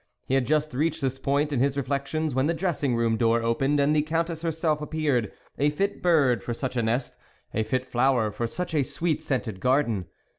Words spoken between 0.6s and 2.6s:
reached this point in his reflections, when the